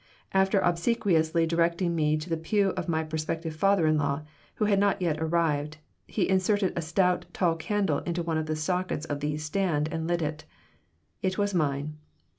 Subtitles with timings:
[0.31, 4.23] After obsequiously directing me to the pew of my prospective father in law,
[4.55, 5.77] who had not yet arrived,
[6.07, 10.07] he inserted a stout, tall candle into one of the sockets of the "stand" and
[10.07, 10.43] lit it.
[11.21, 11.99] It was mine.